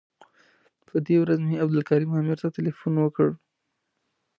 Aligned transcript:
په 0.87 0.95
دې 1.05 1.15
ورځ 1.19 1.39
مې 1.47 1.61
عبدالکریم 1.63 2.11
عامر 2.15 2.37
ته 2.43 2.47
تیلفون 2.55 2.93
وکړ. 2.99 3.29